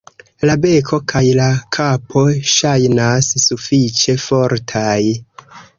[0.49, 1.45] La beko kaj la
[1.77, 5.01] kapo ŝajnas sufiĉe fortaj.